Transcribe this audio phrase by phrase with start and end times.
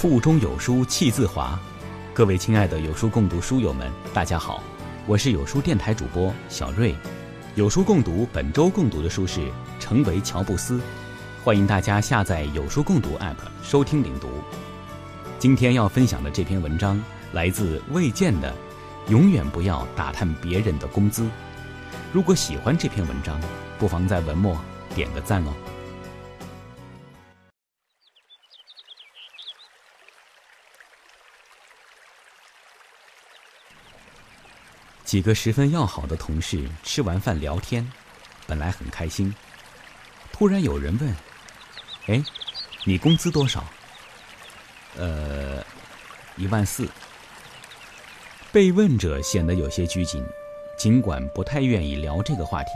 [0.00, 1.60] 腹中有书气自华，
[2.14, 4.62] 各位亲爱的有书共读书友们，大家好，
[5.06, 6.96] 我是有书电台主播小瑞。
[7.54, 9.40] 有书共读本周共读的书是
[9.78, 10.78] 《成为乔布斯》，
[11.44, 14.30] 欢迎大家下载有书共读 App 收听领读。
[15.38, 16.98] 今天要分享的这篇文章
[17.34, 18.54] 来自魏健的
[19.12, 21.24] 《永远不要打探别人的工资》。
[22.10, 23.38] 如果喜欢这篇文章，
[23.78, 24.58] 不妨在文末
[24.94, 25.52] 点个赞哦。
[35.10, 37.84] 几个十分要好的同事吃完饭聊天，
[38.46, 39.34] 本来很开心。
[40.32, 41.16] 突然有人问
[42.06, 42.22] ：“哎，
[42.84, 43.64] 你工资多少
[44.96, 45.66] ？”“呃，
[46.36, 46.88] 一万四。”
[48.52, 50.24] 被问者显得有些拘谨，
[50.78, 52.70] 尽管不太愿意聊这个话题，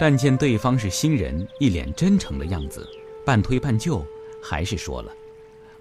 [0.00, 2.84] 但见对方是新人，一脸真诚的样子，
[3.24, 4.04] 半推半就，
[4.42, 5.12] 还是说了。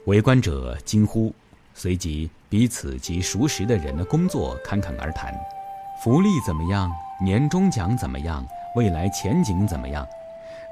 [0.06, 1.34] 围观者惊呼，
[1.74, 5.34] 随即彼此及熟识的人的工作侃侃而谈。
[6.02, 6.90] 福利怎么样？
[7.20, 8.48] 年终奖怎么样？
[8.74, 10.08] 未来前景怎么样？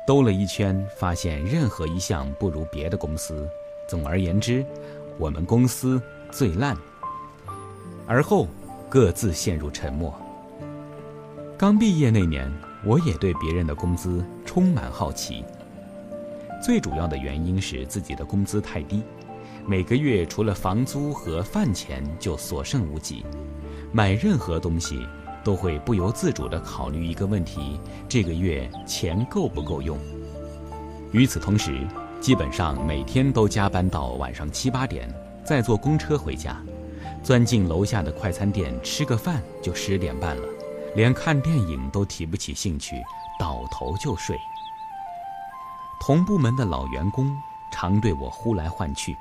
[0.06, 3.45] 兜了一圈，发现任何一项不如别的公司。
[3.89, 4.66] 总而言之，
[5.17, 6.78] 我们公司最烂。
[8.08, 8.48] 而后
[8.88, 10.17] 各自陷入沉默。
[11.58, 12.50] 刚毕业那年，
[12.86, 15.44] 我也对别人的工资充满好奇。
[16.64, 19.03] 最主要的原因是自己的工资太低，
[19.66, 23.25] 每个月除了房租和饭钱就所剩无几。
[23.98, 25.08] 买任何东西，
[25.44, 29.98] 都会不由自主地考虑一个问题：这个月钱够不够用？
[31.12, 31.81] 与此同时，
[32.22, 35.12] 基本上每天都加班到晚上七八点，
[35.44, 36.62] 再坐公车回家，
[37.23, 40.44] 钻进楼下的快餐店吃个饭就十点半了，
[40.95, 42.98] 连看电影都提不起兴趣，
[43.39, 44.38] 倒头就睡。
[46.00, 47.36] 同部门的老员工
[47.72, 49.17] 常对我呼来唤去，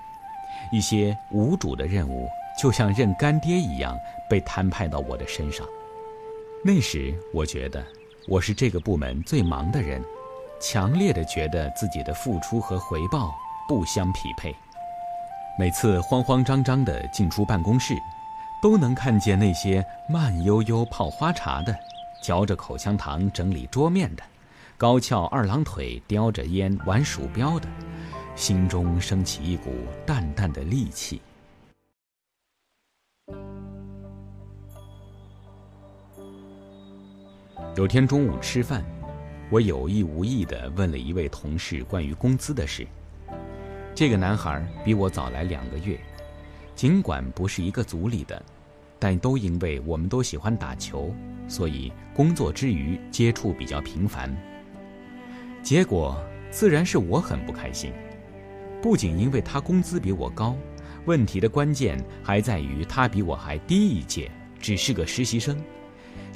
[0.70, 2.28] 一些无主的任务。
[2.56, 3.96] 就像认干爹一样
[4.28, 5.66] 被摊派到我的身上。
[6.64, 7.84] 那时我觉得
[8.26, 10.02] 我是这个部门最忙的人，
[10.60, 13.34] 强烈的觉得自己的付出和回报
[13.68, 14.54] 不相匹配。
[15.58, 17.94] 每次慌慌张张的进出办公室，
[18.62, 21.74] 都能看见那些慢悠悠泡花茶的，
[22.22, 24.22] 嚼着口香糖整理桌面的，
[24.76, 27.68] 高翘二郎腿叼着烟玩鼠标的，
[28.34, 29.70] 心中升起一股
[30.04, 31.22] 淡淡的戾气。
[37.76, 38.82] 有天中午吃饭，
[39.50, 42.86] 我有意无意地问了一位同事关于工资的事。
[43.94, 46.00] 这个男孩比我早来两个月，
[46.74, 48.42] 尽管不是一个组里的，
[48.98, 51.14] 但都因为我们都喜欢打球，
[51.48, 54.34] 所以工作之余接触比较频繁。
[55.62, 56.18] 结果
[56.50, 57.92] 自然是我很不开心，
[58.80, 60.56] 不仅因为他工资比我高，
[61.04, 65.62] 问题的关键还在于他比我还低一届，只是个实习生。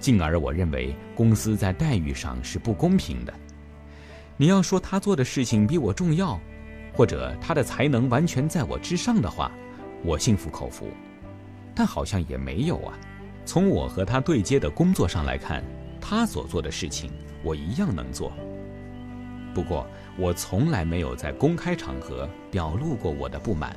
[0.00, 3.32] 进而，我认为公司在待遇上是不公平的。
[4.36, 6.40] 你要说他做的事情比我重要，
[6.94, 9.52] 或者他的才能完全在我之上的话，
[10.02, 10.88] 我心服口服。
[11.74, 12.98] 但好像也没有啊。
[13.44, 15.62] 从我和他对接的工作上来看，
[16.00, 17.10] 他所做的事情
[17.42, 18.32] 我一样能做。
[19.54, 23.76] 不过，我从来没有在公开场合表露过我的不满。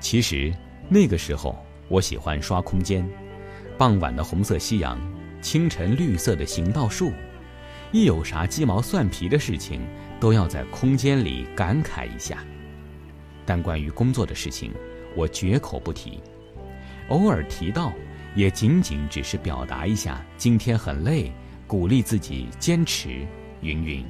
[0.00, 0.52] 其实
[0.88, 1.56] 那个时候，
[1.88, 3.08] 我喜欢刷空间，
[3.78, 5.00] 傍晚的红色夕阳。
[5.42, 7.12] 清晨绿色的行道树，
[7.90, 9.82] 一有啥鸡毛蒜皮的事情，
[10.20, 12.38] 都要在空间里感慨一下。
[13.44, 14.72] 但关于工作的事情，
[15.16, 16.22] 我绝口不提。
[17.08, 17.92] 偶尔提到，
[18.36, 21.32] 也仅仅只是表达一下今天很累，
[21.66, 23.26] 鼓励自己坚持，
[23.60, 24.06] 云云。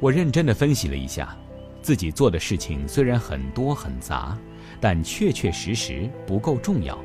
[0.00, 1.34] 我认真的分析了一下，
[1.80, 4.36] 自己做的事情虽然很多很杂，
[4.80, 6.98] 但确确实实不够重要。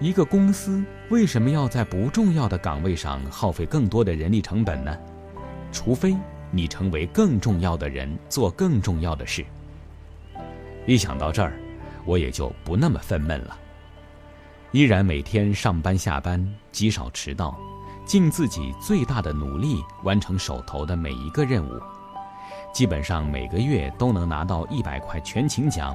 [0.00, 4.96] 一个公司为什么要在不重要的岗位上耗费更多的人力成本呢？
[5.70, 6.16] 除非
[6.50, 9.44] 你成为更重要的人，做更重要的事。
[10.86, 11.52] 一想到这儿，
[12.06, 13.54] 我也就不那么愤懑了。
[14.72, 16.42] 依然每天上班下班，
[16.72, 17.54] 极少迟到，
[18.06, 21.78] 尽自己最大的努力完成手头的每一个任务。
[22.72, 25.94] 基本上每个月都能拿到一百块全勤奖，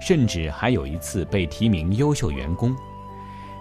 [0.00, 2.74] 甚至还有一次被提名优秀员工。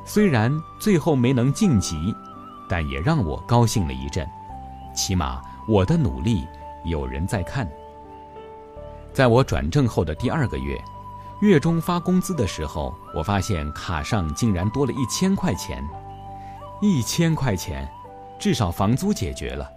[0.06, 2.14] 虽然最后没能晋级，
[2.68, 4.28] 但也让我高兴了一阵。
[4.96, 6.46] 起码我的努力
[6.86, 7.70] 有人在看。
[9.14, 10.80] 在我转正后的第二个月，
[11.42, 15.84] 月中发工资的时候，我发现卡上竟然多了一千块钱。
[16.82, 17.90] 一千块钱，
[18.40, 19.72] 至少房租解决了，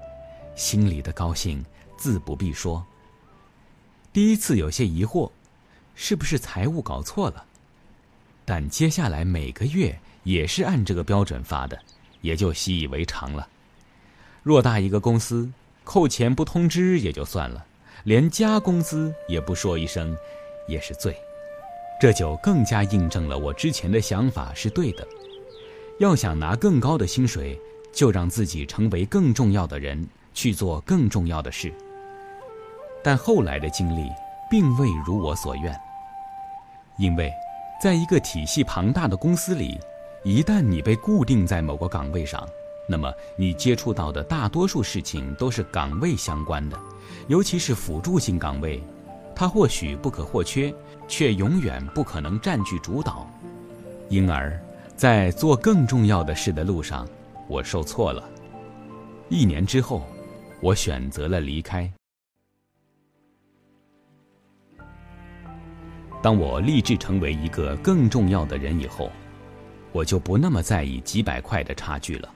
[0.55, 1.65] 心里的高兴
[1.97, 2.85] 自不必说。
[4.13, 5.31] 第一次有些疑惑，
[5.95, 7.45] 是不是财务搞错了？
[8.45, 11.79] 但接下来每个月也是按这个标准发的，
[12.21, 13.47] 也就习以为常了。
[14.45, 15.49] 偌大一个公司，
[15.85, 17.65] 扣钱不通知也就算了，
[18.03, 20.17] 连加工资也不说一声，
[20.67, 21.17] 也是罪。
[22.01, 25.07] 这就更加印证了我之前的想法是对的。
[26.01, 27.57] 要想拿更高的薪水，
[27.93, 31.73] 就让自己成为更重要的人，去做更重要的事。
[33.01, 34.11] 但后来的经历
[34.51, 35.73] 并未如我所愿，
[36.99, 37.33] 因为，
[37.81, 39.79] 在一个体系庞大的公司里，
[40.27, 42.45] 一旦你被固定在某个岗位上，
[42.89, 46.77] 那么你接触到的大多数事情都是岗位相关的，
[47.29, 48.83] 尤其是辅助性岗位，
[49.37, 50.75] 它或许不可或缺，
[51.07, 53.25] 却永远不可能占据主导，
[54.09, 54.61] 因而。
[54.97, 57.07] 在做更重要的事的路上，
[57.47, 58.29] 我受挫了。
[59.29, 60.03] 一年之后，
[60.61, 61.89] 我选择了离开。
[66.21, 69.09] 当我立志成为一个更重要的人以后，
[69.97, 72.29] 我就不那么在意几百块的差距了。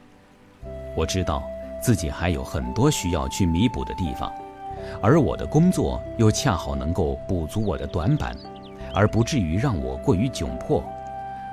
[0.97, 1.43] 我知道
[1.79, 4.33] 自己还有很多需要去弥补的地方，
[4.99, 8.35] 而我的工作又恰好能够补足我的短板，
[8.95, 10.83] 而不至于让我过于窘迫。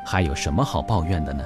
[0.03, 1.45] 还有什么好抱怨的呢？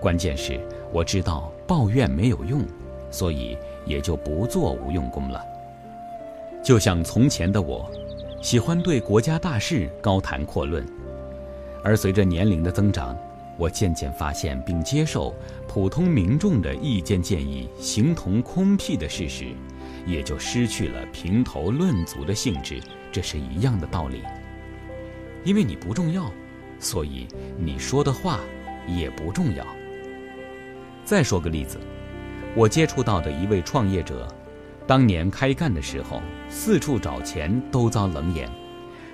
[0.00, 0.60] 关键是
[0.92, 2.64] 我知道抱怨没有用，
[3.10, 5.44] 所以也就不做无用功了。
[6.62, 7.90] 就像从前的我，
[8.40, 10.86] 喜欢对国家大事高谈阔论，
[11.82, 13.16] 而随着年龄的增长，
[13.58, 15.34] 我渐渐发现并接受
[15.68, 19.46] 普通民众的意见建议形同空屁的事实，
[20.06, 22.80] 也就失去了评头论足的性质。
[23.10, 24.22] 这是一样的道理，
[25.44, 26.30] 因为你不重要。
[26.78, 28.40] 所以你说的话
[28.88, 29.64] 也不重要。
[31.04, 31.78] 再说个例子，
[32.56, 34.26] 我接触到的一位创业者，
[34.84, 38.50] 当年开干的时候，四处找钱都遭冷眼，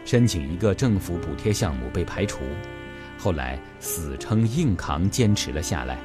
[0.07, 2.39] 申请一个政府补贴项目被排除，
[3.19, 5.99] 后来死撑硬扛坚持了下来。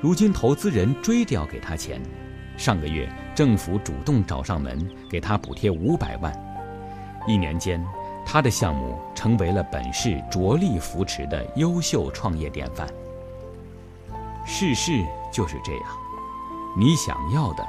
[0.00, 2.02] 如今投资人追着要给他钱，
[2.56, 4.78] 上个月政府主动找上门
[5.08, 6.32] 给他补贴五百万，
[7.26, 7.82] 一年间。
[8.26, 12.88] 他的项目成为了本市着力扶持的优秀创业典范。
[14.46, 15.82] 世事就是这样，
[16.74, 17.62] 你想要的，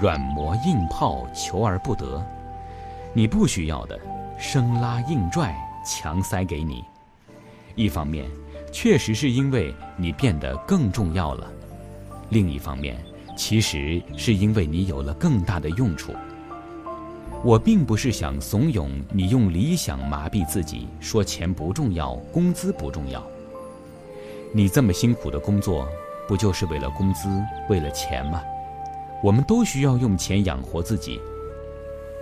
[0.00, 2.20] 软磨硬泡求而不得；
[3.12, 3.96] 你不需要的，
[4.40, 5.54] 生拉硬拽
[5.84, 6.84] 强塞给你。
[7.74, 8.26] 一方面，
[8.70, 11.46] 确实是因为你变得更重要了；
[12.30, 12.96] 另一方面，
[13.36, 16.12] 其实是因为你有了更大的用处。
[17.44, 23.22] 我并不是想怂恿你用理想麻痹自己，说钱不重要，工资不重要。
[24.52, 25.88] 你这么辛苦的工作，
[26.28, 27.28] 不就是为了工资，
[27.68, 28.42] 为了钱吗？
[29.22, 31.20] 我们都需要用钱养活自己。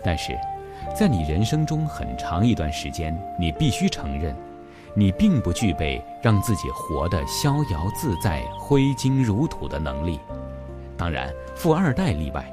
[0.02, 0.38] 但是，
[0.96, 4.34] 在你人生中很长一段时间，你必须承认，
[4.94, 10.18] 你并不具备让自己活得逍遥自在、挥金如土的能力。
[10.96, 12.44] 当然，富二代例外。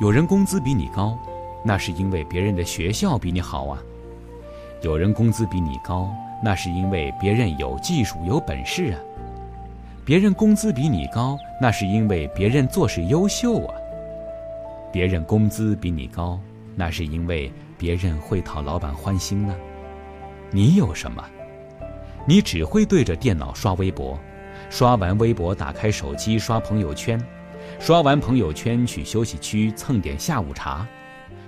[0.00, 1.18] 有人工资比你高。
[1.66, 3.78] 那是因为别人的学校比你好啊，
[4.82, 6.10] 有人工资比你高，
[6.42, 9.00] 那是因为别人有技术有本事啊。
[10.04, 13.74] 别人工资比你高，那是因为别人做事优秀啊。
[14.92, 16.38] 别人工资比你高，
[16.76, 19.54] 那是因为别人会讨老板欢心呢。
[20.54, 21.20] 你有什么？
[22.28, 24.16] 你只会对着电脑刷微博，
[24.70, 27.20] 刷完微博打开手机刷朋友圈，
[27.80, 30.86] 刷完朋友圈去休息区蹭点下午茶。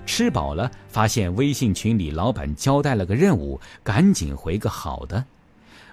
[0.07, 5.25] 吃饱了，发现微信群里老板交代了个任务，赶紧回个好的，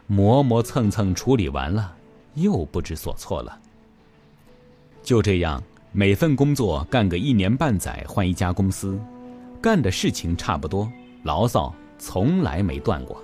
[0.08, 1.94] 磨磨蹭蹭处理完了，
[2.34, 3.60] 又不知所措了。
[5.04, 9.00] 就这样，每份工作干个一年半载，换一家公司，
[9.62, 10.92] 干的事情差不多，
[11.22, 11.72] 牢骚
[12.04, 13.24] 从来没断过。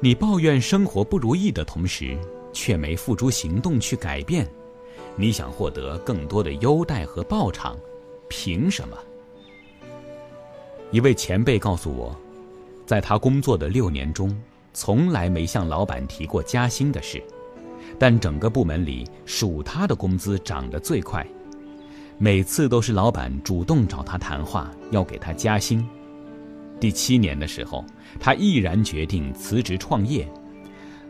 [0.00, 2.18] 你抱怨生活不如意的同时，
[2.52, 4.44] 却没付诸行动去改变，
[5.14, 7.78] 你想获得更多的优待和报偿，
[8.28, 8.98] 凭什么？
[10.90, 12.14] 一位前辈告诉我，
[12.84, 14.36] 在他工作的六年中，
[14.72, 17.22] 从来没向老板提过加薪的事，
[18.00, 21.24] 但整个部门里数他的工资涨得最快，
[22.18, 25.88] 每次都是老板主动找他谈话，要给他加薪。
[26.80, 27.84] 第七年的时候，
[28.20, 30.28] 他毅然决定辞职创业，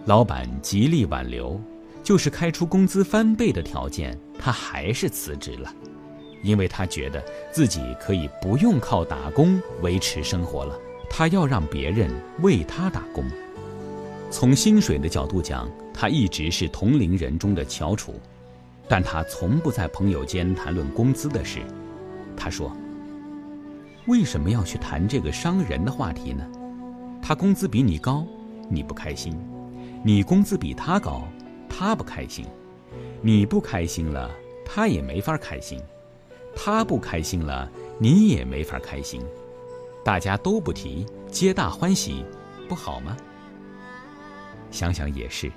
[0.06, 1.60] 老板极力挽留，
[2.02, 5.72] 就是开出工资翻倍的条件，他还是辞职了。
[6.42, 10.78] 因为他觉得自己可以不用靠打工维持生活了，
[11.08, 12.10] 他要让别人
[12.42, 13.24] 为他打工。
[14.30, 18.20] 从薪水的角度讲，他一直是同龄人中的翘楚，
[18.86, 21.60] 但他从不在朋友间谈论工资的事。
[22.36, 22.70] 他说
[24.06, 26.46] ：“为什么要去谈这个伤人的话题呢？
[27.22, 28.26] 他工资比你高，
[28.68, 29.32] 你不开心；
[30.02, 31.26] 你工资比他高，
[31.68, 32.44] 他不开心。
[33.22, 34.30] 你不开心了，
[34.66, 35.78] 他也没法开心；
[36.54, 39.22] 他不开心了，你也没法开心。
[40.04, 42.22] 大家都不提，皆大欢喜，
[42.68, 43.16] 不好吗？
[44.70, 45.50] 想想也是。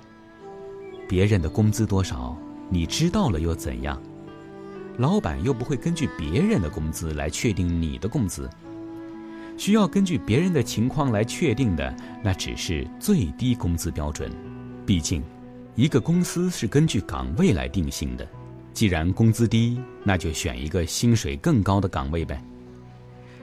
[1.06, 2.34] 别人的工资多少，
[2.70, 4.00] 你知道了又怎样？
[4.98, 8.50] 老板又不会根据别人的工资来确定你的工资，
[9.56, 14.28] 需要根据别人的情况来确定的，那只是最低工资标准。
[14.84, 15.22] 毕竟，
[15.76, 18.26] 一个公司是根据岗位来定性的。
[18.72, 22.42] 既然工资低，那就选一个薪水更高的岗位呗。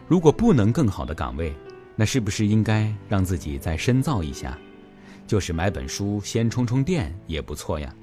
[0.09, 1.53] 如果不能更好的岗位，
[1.95, 4.57] 那是不是应该让自己再深造一下？
[5.25, 7.95] 就是买本书先充充电也不错呀。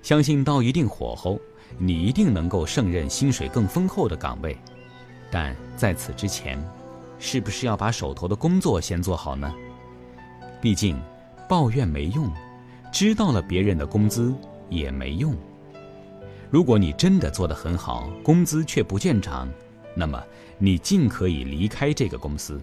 [0.00, 1.38] 相信到一定火候。
[1.76, 4.56] 你一定能够胜任薪水更丰厚的岗位，
[5.30, 6.58] 但在此之前，
[7.18, 9.52] 是不是要把手头的工作先做好呢？
[10.60, 11.00] 毕竟，
[11.48, 12.32] 抱怨没用，
[12.92, 14.34] 知道了别人的工资
[14.68, 15.36] 也没用。
[16.50, 19.48] 如果你真的做得很好，工资却不见涨，
[19.94, 20.22] 那么
[20.58, 22.60] 你尽可以离开这个公司，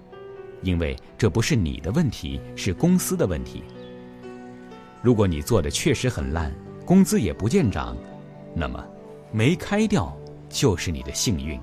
[0.61, 3.63] 因为这不是你的问题，是公司的问题。
[5.01, 6.51] 如果你做的确实很烂，
[6.85, 7.95] 工资也不见涨，
[8.55, 8.83] 那么。
[9.31, 10.15] 没开掉
[10.49, 11.59] 就是你的幸运，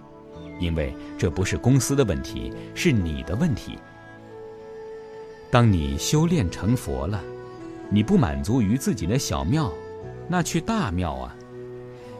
[0.60, 3.78] 因为这不是公司的问题，是你的问题。
[5.50, 7.22] 当你修炼成佛了，
[7.90, 9.72] 你不满足于自己的小庙，
[10.28, 11.36] 那去大庙啊！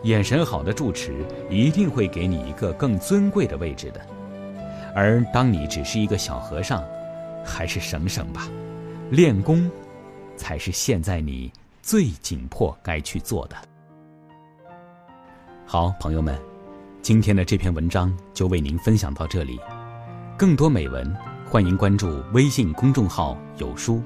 [0.02, 4.00] 眼神好的住持一定会给你一个更尊贵的位置的。
[4.94, 6.84] 而当你只是一个小和尚，
[7.44, 8.48] 还是省省吧，
[9.10, 9.70] 练功
[10.36, 13.56] 才是现在你最紧迫该去做的。
[15.72, 16.38] 好，朋友们，
[17.00, 19.58] 今天的这篇文章就为您分享到这里。
[20.36, 21.16] 更多美文，
[21.48, 24.02] 欢迎关注微信公众号“有书”。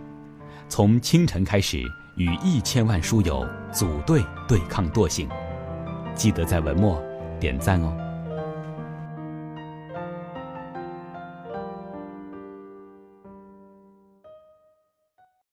[0.71, 1.83] 从清晨开始，
[2.15, 5.29] 与一千万书友组队对抗惰性。
[6.15, 7.03] 记得在文末
[7.41, 7.93] 点赞哦。